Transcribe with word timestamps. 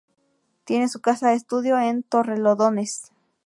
Tiene 0.65 0.87
su 0.89 0.99
casa 0.99 1.33
estudio 1.33 1.79
en 1.79 2.01
Torrelodones. 2.01 3.11